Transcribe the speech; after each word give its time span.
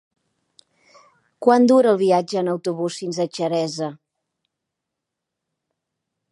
Quant 1.47 1.67
dura 1.73 1.91
el 1.91 1.99
viatge 1.99 2.41
en 2.41 2.49
autobús 2.55 2.97
fins 3.03 3.21
a 3.21 3.29
Xeresa? 3.39 3.93